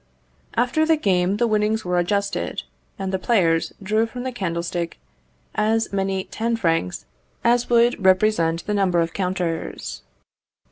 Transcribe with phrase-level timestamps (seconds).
[0.55, 2.63] After the game the winnings were adjusted,
[2.97, 4.97] and the players drew from the candlestick
[5.53, 7.05] as many ten francs
[7.43, 10.01] as would represent the number of counters.